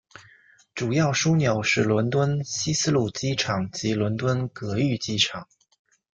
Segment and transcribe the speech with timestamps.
[0.73, 5.47] 主要枢纽是伦敦希斯路机场及伦敦格域机场。